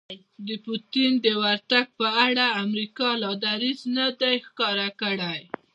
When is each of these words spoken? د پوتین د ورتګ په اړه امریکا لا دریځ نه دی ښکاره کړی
د 0.47 0.49
پوتین 0.65 1.11
د 1.25 1.27
ورتګ 1.41 1.85
په 1.99 2.07
اړه 2.25 2.45
امریکا 2.63 3.09
لا 3.23 3.31
دریځ 3.45 3.79
نه 3.97 4.07
دی 4.19 4.35
ښکاره 4.47 4.89
کړی 5.01 5.41